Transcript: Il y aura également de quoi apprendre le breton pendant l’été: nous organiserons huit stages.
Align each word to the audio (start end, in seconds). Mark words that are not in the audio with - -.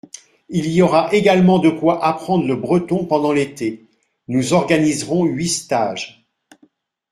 Il 0.49 0.65
y 0.71 0.81
aura 0.81 1.13
également 1.13 1.59
de 1.59 1.69
quoi 1.69 2.03
apprendre 2.03 2.47
le 2.47 2.55
breton 2.55 3.05
pendant 3.05 3.31
l’été: 3.33 3.85
nous 4.29 4.53
organiserons 4.53 5.25
huit 5.25 5.49
stages. 5.49 6.25